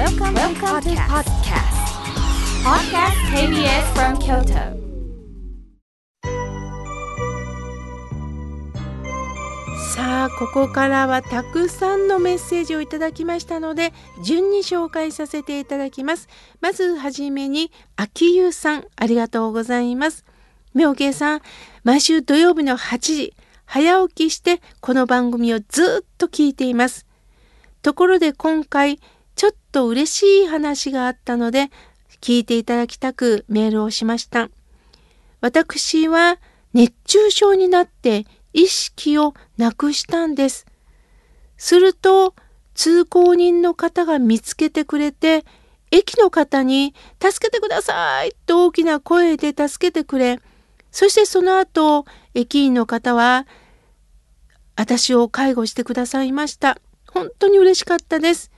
[0.00, 1.76] Welcome, Welcome to podcast.
[2.64, 4.80] Podcast KBS from Kyoto.
[9.94, 13.92] さあここからはたくさんのメッセージをいただきましたので
[14.24, 16.30] 順に紹介させていただきます
[16.62, 20.24] まずはじめに秋優さんありがとうございます
[20.72, 21.40] 妙慶さん
[21.84, 23.34] 毎週土曜日の8時
[23.66, 27.04] 早起きしてこの番組をずっと聞いています
[27.82, 28.98] ところで今回
[29.40, 31.70] ちょっと嬉しい話があったので
[32.20, 34.50] 聞いていただきたくメールをしました
[35.40, 36.36] 私は
[36.74, 40.66] 熱中症になって意識をなくしたんです。
[41.56, 42.34] すると
[42.74, 45.46] 通行人の方が見つけてくれて
[45.90, 50.38] 駅の方に「助けてください!」と大きな声で助けてくれ
[50.92, 52.04] そしてその後
[52.34, 53.46] 駅員の方は
[54.76, 56.78] 私を介護してくださいました。
[57.10, 58.50] 本当に嬉しかったです。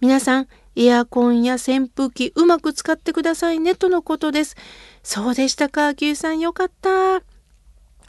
[0.00, 4.56] 皆さんエアコンや扇風機うまく使ってくださいねとのことです。
[5.02, 7.22] そうでしたか、牛さんよかった。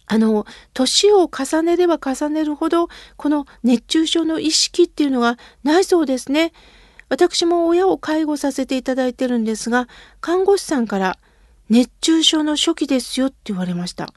[0.07, 6.53] あの年を重ねれば重ねるほどこの熱中症の意識っていうのがないそうですね。
[7.09, 9.89] 私も親を介護させていただいてるんですが
[10.21, 11.17] 看護師さんから
[11.69, 14.13] 熱中症の初期ですよって言われました。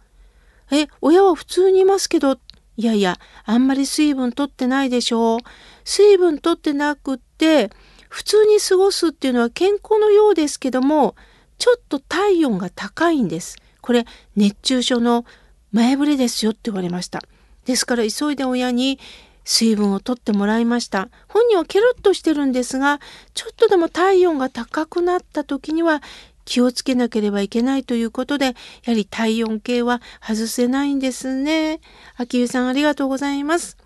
[0.72, 2.39] え、親は普通にいますけど、
[2.77, 5.39] いやいや、あんまり水分取ってないでしょう。
[5.84, 7.70] 水分取ってなくって、
[8.09, 11.14] 普通に過ごすっていうのは健康のようですけども、
[11.59, 13.56] ちょっと体温が高いんです。
[13.83, 15.27] これ、熱中症の
[15.73, 17.23] 前触れですよって言われました。
[17.67, 18.98] ですから急いで親に
[19.45, 21.09] 水分をとってもらいました。
[21.28, 23.01] 本人はケロッとしてるんですが、
[23.34, 26.03] ちょっとでも体温が高くなった時には
[26.45, 28.53] 気をつけなければいけないということで、や
[28.86, 31.81] はり体温計は外せないんですね。
[32.17, 33.77] 秋湯さんありがとうございます。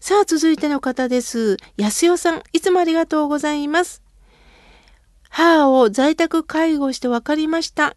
[0.00, 1.58] さあ続いての方です。
[1.76, 4.02] 安代さん、いつもありがとうございます。
[5.28, 7.96] 母を在宅介護して分かりました。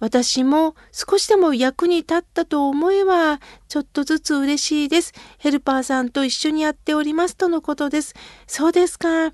[0.00, 3.38] 私も少しでも役に立ったと思えば、
[3.68, 5.12] ちょっとずつ嬉しいです。
[5.38, 8.14] ヘルパーさんと一緒にやっておりますとのことです。
[8.48, 9.32] そうですか。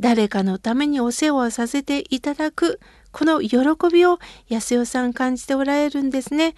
[0.00, 2.80] 誰かのためにお世話をさせていただく、
[3.12, 3.58] この喜
[3.92, 4.18] びを
[4.48, 6.56] 安代さん感じておられるんですね。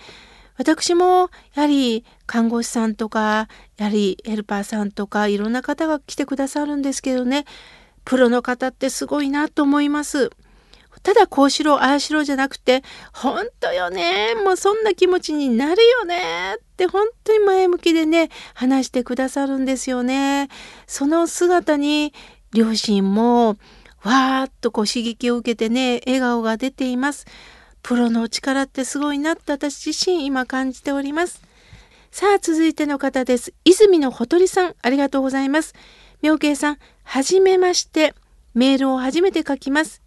[0.57, 7.45] 私もやはり看護師さんとか、やはりヘルパーさんとかいろんな方が来てくださるんですけどね、
[8.05, 10.31] プロの方ってすごいなと思います。
[11.03, 12.83] ただこうしろああしろじゃなくて
[13.13, 20.49] 本当よねもうそんな気持ちになるよねって本当に前向きでね話してくださるんですよね。
[20.87, 22.15] その姿に
[22.53, 23.59] 両親も
[24.03, 27.27] わーっとこう刺激を受けてね笑顔が出ています。
[27.85, 31.43] プロの力ってすごいなって私自身今感じております。
[32.11, 33.53] さあ続いての方です。
[33.67, 35.75] 泉のほとりさんありがとうございます。
[36.23, 38.15] 妙慶さんはじめまして
[38.55, 40.01] メールを初めて書きます。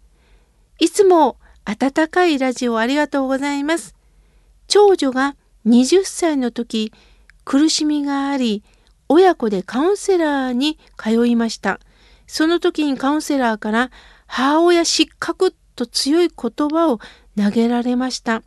[0.80, 3.94] いつも温かいラジオありがとうございます。
[4.66, 6.92] 長女が20歳の時、
[7.44, 8.64] 苦しみがあり、
[9.08, 11.78] 親子でカウンセラーに通いました。
[12.26, 13.92] その時にカウンセラーから
[14.26, 16.98] 母親失格と強い言葉を
[17.36, 18.42] 投げられました。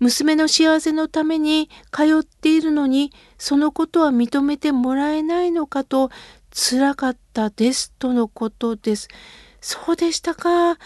[0.00, 6.10] 娘の幸せのために通っているのにそのことは認めてもらえないのかと
[6.52, 9.08] 辛かったですとのことです。
[9.60, 10.76] そうでしたか？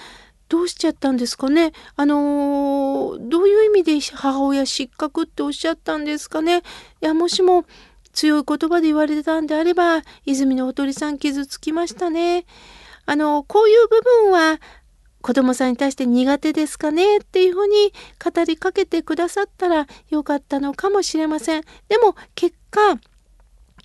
[0.48, 1.72] どうしちゃったんですかね？
[1.96, 6.58] あのー、どういう意味で母親失格っておっしゃったんですかね？
[6.58, 6.62] い
[7.00, 7.64] やもしも
[8.12, 12.44] 強い言葉で言われたんであれば泉のおとりさん傷つきましたね。
[13.06, 14.60] あのこういう部分は
[15.22, 17.92] 子供さんに対して苦手ですかねっていうふうに
[18.22, 21.62] 語りかけてくださったらよかったのかもしれません。
[21.88, 22.80] でも結果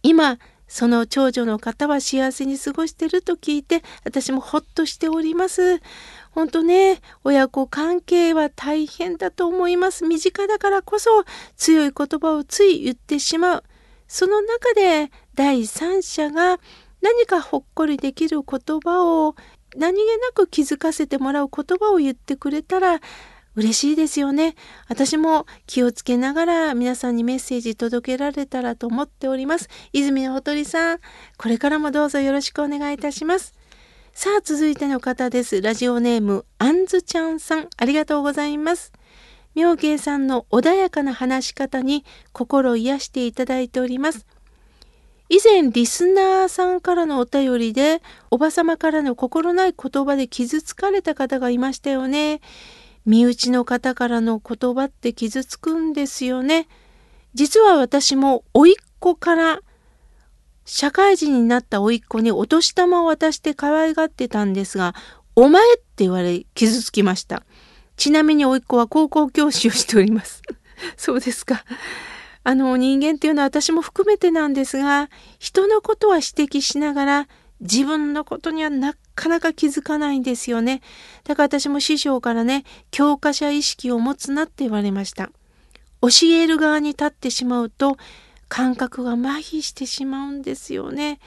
[0.04, 0.38] 今
[0.68, 5.82] その長女の方は幸せに過ごしてると聞いて私もほっとしております。
[6.32, 10.04] 本当ね、親子関係は大変だと思います。
[10.04, 11.24] 身近だからこそ
[11.56, 13.64] 強い言葉をつい言ってしまう。
[14.08, 16.60] その中で第三者が
[17.02, 19.36] 何かほっこりできる言葉を
[19.76, 23.00] 何気なく気づかせてもらう言葉を言ってくれたら
[23.56, 24.56] 嬉しいですよね。
[24.90, 29.70] 私も気をつけながら皆さんにメッセージ届けられたらと思っております。
[29.94, 31.00] 泉のほとりさん、
[31.38, 33.54] これからもどうぞよろしくお願いいたします。
[34.14, 35.62] さあ続いての方です。
[35.62, 38.92] ラジオネームあんずちゃんさんありがとうございます。
[39.56, 44.26] 妙慶さんの穏やかな話し方に心癒していただいております。
[45.30, 52.42] 以前リスナーさんからのお便りでおばさまからの心ない言葉で傷つかれた方がいましたよね。
[53.06, 56.68] 身内の方からの言葉って傷つくんですよね。
[57.34, 59.60] 実は私も甥っ子から
[60.66, 64.96] 社会人になった甥っ子にお年玉を渡して可愛がってたんですが、
[65.36, 67.44] お前って言われ傷つきました。
[67.98, 70.42] ちなみに甥っ子は高校教師をしております。
[70.98, 71.64] そうですか。
[72.46, 75.10] あの人間っていうのは私も含めてなんですが
[75.40, 77.28] 人のことは指摘しながら
[77.60, 80.82] 自分のことにはなかなか気づかないんですよね。
[81.24, 85.32] だから私も師匠からね教科者意識を持つなって言われました。
[86.02, 87.98] 教える側に立ってしまうと
[88.48, 91.20] 感覚が麻痺してしまうんですよね。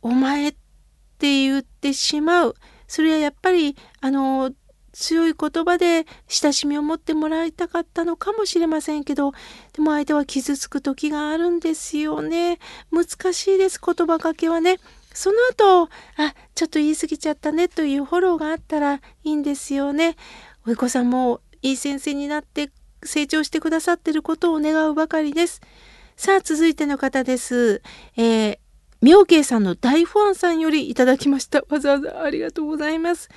[0.00, 2.54] お前って言ってしまう。
[2.88, 4.52] それはやっぱりあの
[4.96, 9.32] 強い言葉で親しみを持ってもらいたかったのかもしれませんけど
[9.74, 12.58] でも相手は傷つく時があるんですよね。
[12.90, 14.78] 難しいです言葉かけはね。
[15.12, 20.16] その後あちょっと言い過ぎちゃったねというフォローがあったらいいんですよね。
[20.66, 22.70] おい子さんもいい先生になって
[23.02, 25.60] 成長してくださってることを願うばかりです。
[26.16, 27.82] さあ続いての方です。
[28.16, 28.58] えー
[29.02, 31.62] 妙慶さんの大ファンさんよりいただきました。
[31.68, 33.28] わざわざありがとうございます。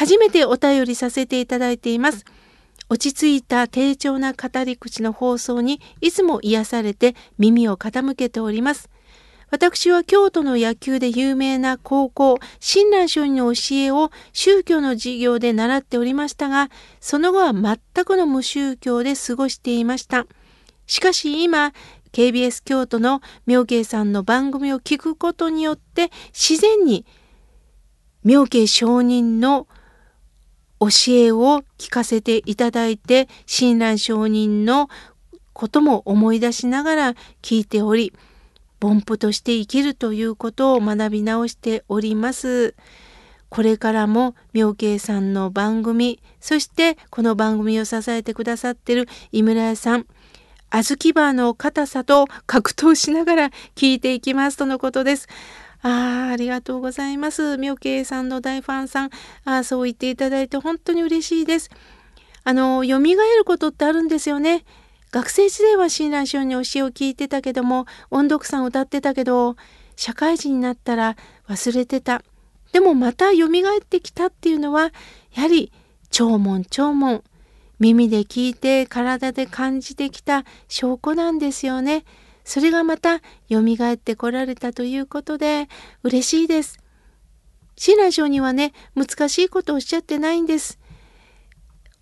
[0.00, 2.24] 初めてお便りさせていただいています。
[2.88, 8.88] 落ち着いた低調な語り口の放送にいつも癒されて耳を傾けております。
[9.50, 20.26] 私は京都の野球で有名な高校、親鸞聖人の教えを宗教の授業で習っておりましたが、その後は全くの無宗教で過ごしていました。
[20.86, 21.74] しかし今、
[22.12, 27.04] KBS 京都の妙慶さんの番組を聞くことによって自然に
[28.24, 29.66] 妙慶上人の
[30.80, 34.88] 教えを聞かせていただいて親鸞上人の
[35.52, 38.12] ことも思い出しながら聞いており
[38.82, 42.74] 凡夫として生きるということを学び直しております。
[43.50, 50.06] これからも妙慶さんの番組そしてこの番組を支えてくださっている井村屋さん
[50.70, 55.28] 小豆バーの硬さと格闘しながら聞いていきますとのことです。
[55.82, 57.56] ああ、ありがとうございます。
[57.56, 59.10] 妙慶さんの大ファンさん、
[59.44, 61.70] あそう言っていただいて本当に嬉しいです。
[62.44, 64.64] あの、蘇ることってあるんですよね。
[65.10, 69.56] 学生時代は親鸞聖に教えを聞いてたけども、音読さん歌ってたけど、
[69.96, 71.16] 社会人になったら
[71.48, 72.22] 忘れてた。
[72.72, 74.92] でもまた蘇ってきたっていうのは、
[75.34, 75.72] やはり
[76.10, 77.22] 聴聞聴聞。
[77.80, 82.04] 耳で聞いて体で感じてきた証拠なんですよね。
[82.44, 83.20] それがまた
[83.50, 83.60] 蘇
[83.92, 85.68] ってこられたということで
[86.02, 86.78] 嬉しいです。
[87.76, 90.78] 親鸞聖にはね難しいことをおっしゃってないんです。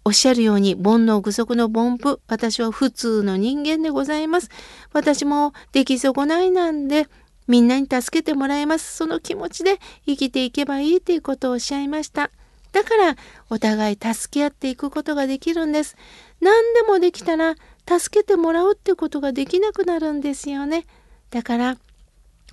[0.05, 4.49] おっしゃるように煩悩具足の凡夫私は普通の人間でございます。
[4.93, 7.08] 私も出来損ないなんで
[7.46, 12.31] みんなに助けてもらいますその気持ちで生きていけばいいということをおっしゃいました。
[12.73, 13.17] だから
[13.49, 15.96] お互い助け合っていくことができるんです。
[16.40, 17.55] 何でもできたら
[17.88, 20.85] 助けてもらうってことができなくなるんですよね。
[21.31, 21.79] だから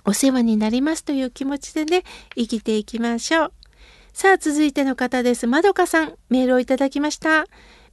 [0.04, 2.04] お世話になりますという気持ちでね
[2.36, 3.52] 生きていきましょう。
[4.12, 5.46] さあ続いての方です。
[5.46, 7.44] まどかさんメールをいただきました。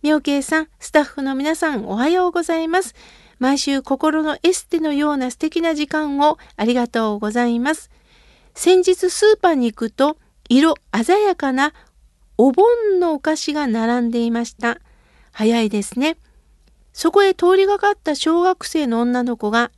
[0.01, 2.95] 妙慶さんスタッフの皆さんおはようございます。
[3.40, 7.90] 毎週心のエステのような素敵な時間をありがとうございます。
[8.56, 10.18] 先日スーパーに行くと
[10.48, 11.74] 色鮮やかな
[12.38, 14.80] お盆のお菓子が並んでいました。
[15.31, 16.18] 早いですね。
[16.94, 19.72] そこへ通りがかった小学生の女の子が、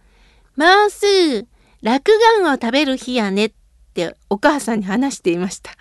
[0.57, 1.05] もうす
[1.41, 1.47] ぐ、
[1.81, 3.53] 落雁を食べる日やねっ
[3.93, 5.71] てお母さんに話していました。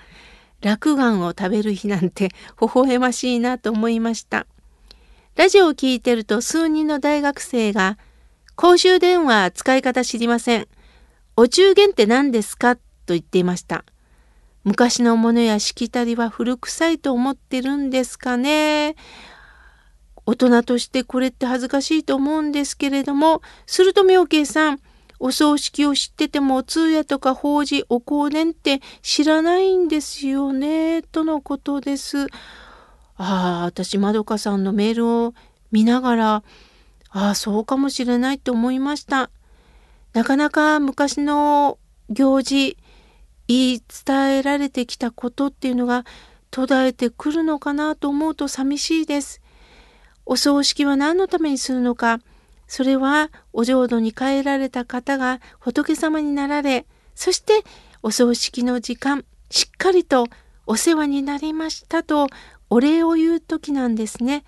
[0.61, 2.29] 落雁を食べる日なんて
[2.61, 4.47] 微笑ましいなと思いました。
[5.37, 7.99] ラジオを聞いてると数人の大学生が、
[8.55, 10.69] 公衆電話使い方知りません。
[11.37, 13.85] お中元って何ですかと言っていました。
[14.62, 18.95] 昔のものやしきたりは古臭いと思ってるんですかね。
[20.26, 24.81] 大人としてこれって恥ずかしいと思うんですけれどもすると妙慶さん
[25.21, 32.26] お葬式を知ってても通夜とか法事お香典って知らないんですよねとのことです。
[33.16, 35.35] ああ私まどかさんのメールを
[35.71, 36.43] 見ながら
[37.11, 39.31] ああそうかもしれないと思いました。
[40.14, 41.78] なかなか昔の
[42.11, 42.76] 行事
[43.47, 46.04] 言い伝えられてきたことっていうのが
[46.50, 49.40] 途絶えてくるのかなと思うと寂しいです。
[50.26, 52.21] お葬式は何のためにするのか
[52.66, 57.62] それはお浄土に帰られた方が仏様になられそして
[58.02, 60.26] お葬式の時間しっかりと
[60.66, 62.28] お世話になりましたと
[62.71, 64.45] お礼を言う時なんですね。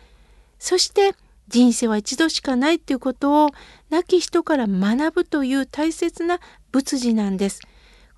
[0.58, 1.14] そして
[1.48, 3.50] 人生は一度しかないということを
[3.90, 6.40] 亡き人から学ぶという大切な
[6.72, 7.60] 仏事なんです。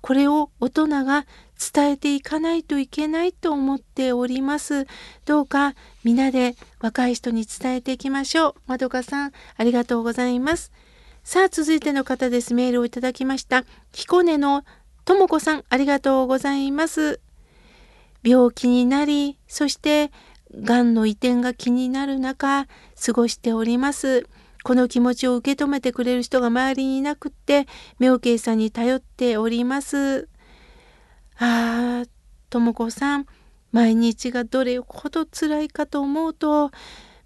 [0.01, 1.25] これを大人が
[1.59, 4.87] 伝えていかないといけないと思っております。
[5.25, 8.55] どうか皆で若い人に伝えていきましょう。
[8.65, 10.71] まどかさん、ありがとうございます。
[11.23, 12.53] さあ、続いての方です。
[12.53, 13.65] メールをいただきました。
[13.93, 14.63] 彦根の
[15.03, 17.19] ともこさん、ありがとうございます。
[18.23, 20.11] 病気になり、そして
[20.55, 22.67] がんの移転が気になる中、
[23.05, 24.27] 過ごしております。
[24.63, 27.67] この気持ちを受け止めてくれる人が周りにいなくって、
[27.99, 30.27] 妙慶さんに頼っております。
[31.39, 32.09] ああ、
[32.49, 33.25] とも子さん、
[33.71, 36.71] 毎日がどれほど辛いかと思うと、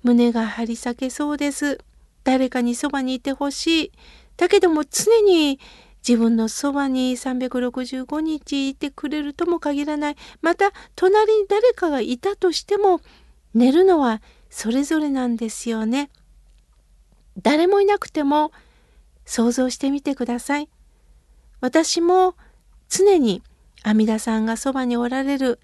[0.03, 1.79] 胸が張り裂けそうです。
[2.23, 3.91] 誰かにそばにいてほしい。
[4.37, 5.59] だけども常に
[6.07, 10.15] 自分のそばに365日いてくれるとも限らない。
[10.41, 13.01] また、隣に誰かがいたとしても、
[13.53, 16.11] 寝るのはそれぞれなんですよね。
[17.41, 18.51] 誰もいなくても
[19.25, 20.69] 想像してみてください。
[21.61, 22.35] 私も
[22.89, 23.41] 常に
[23.83, 25.59] 阿弥陀さんがそばにおられる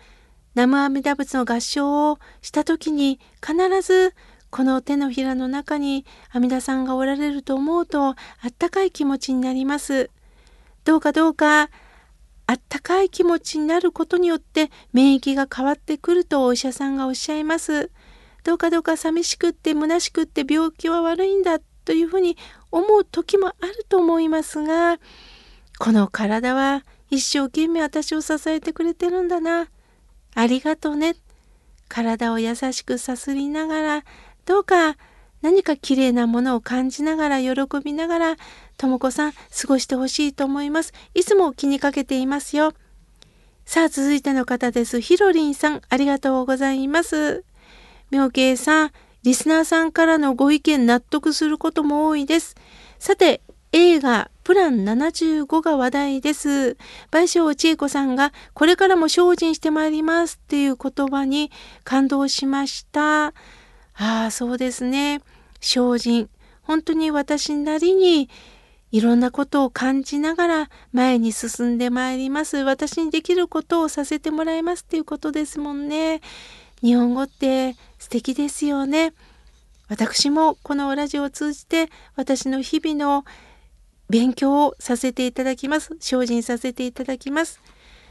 [0.56, 4.14] 南無阿弥陀仏の合唱をした時に必ず
[4.50, 8.16] この手のひらの中に阿弥陀さんがおられると思うとあ
[8.48, 10.10] ったかい気持ちになります。
[10.86, 11.70] どうかどうか
[12.48, 17.92] あったかい気持ちになることによって免疫が変わってくるとお医者さんがおっしゃいます。
[18.44, 22.38] どうかどうか寂しくって虚しくって病気は悪いんだというふうに
[22.72, 25.00] 思う時もあると思いますが
[25.78, 29.68] この体は一生懸命私を支えてくれてるんだな。
[30.36, 31.16] ありがとうね。
[31.88, 34.04] 体を優しくさすりながら。
[34.46, 34.96] どうか
[35.42, 38.36] 何か綺麗なものを感じながら喜びながら
[38.78, 39.38] とも子さん過
[39.68, 40.94] ごしてほしいと思います。
[41.14, 42.74] いつも気にかけていますよ。
[43.66, 45.00] さあ続いての方です。
[45.00, 47.44] ひろりんさんありがとうございます。
[48.12, 48.92] 妙慶さん、
[49.24, 52.56] リスナーさんからのご意見納得することも多いです。
[52.98, 56.50] さて、映画プラン75が話題です。
[56.50, 56.76] 賠
[57.12, 61.52] 償千恵子さんがこれからも精進してまいりますっていう言葉に
[61.84, 63.28] 感動しました。
[63.28, 63.32] あ
[63.94, 65.22] あ、そうですね。
[65.62, 66.32] 精進。
[66.64, 68.28] 本当に私なりに
[68.92, 72.58] いろんなことを感じながら前に進んでまいります。
[72.58, 76.22] 私にできることをさせてもらいますっていうことですもんね。
[76.82, 79.14] 日本語って素敵ですよね。
[79.90, 83.26] 私もこのラジオを通じて私の日々の
[84.10, 85.96] 勉強をさせていただきます。
[86.00, 87.62] 精進させていただきます。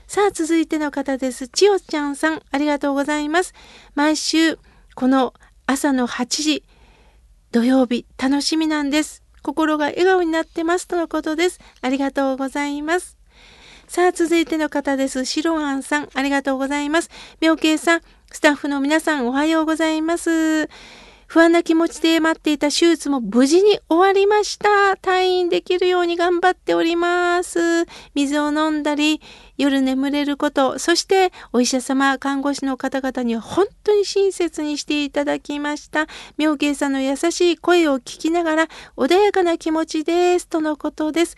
[0.06, 1.48] さあ、続いての方です。
[1.48, 3.52] 千代ちゃんさん、ありがとうございます。
[3.94, 4.58] 毎週、
[4.94, 5.34] この
[5.66, 6.64] 朝の8時、
[7.52, 9.22] 土曜日、楽しみなんです。
[9.42, 11.60] 心が笑顔になってますとのことです。
[11.82, 13.18] ありがとうございます。
[13.86, 15.24] さあ、続いての方です。
[15.24, 17.10] シロアンさん、ありがとうございます。
[17.40, 18.00] 妙慶さん、
[18.30, 20.68] スタッフの皆さんおはようございます。
[21.28, 24.68] 不安な気持ちで待っていた手術も無事に終わりました。
[25.02, 27.84] 退院できるように頑張っております。
[28.14, 29.20] 水を飲んだり、
[29.58, 36.06] 夜眠れること、そしてお医者様、看護師の方々には本当に親切にしていただきました。
[36.38, 40.48] 妙慶さんの優しい声を聞きながら穏やかな気持ちです。
[40.48, 41.36] とのことです。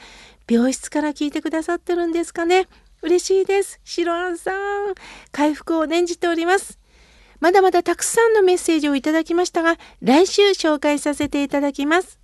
[0.48, 2.68] 病室から聞いてくださってるんですかね。
[3.02, 3.80] 嬉しいです。
[3.82, 4.94] シロアンさん、
[5.32, 6.79] 回復を念じております。
[7.40, 12.19] まだまだたくさんのメッセージをいただきましたが、来週紹介させていただきます。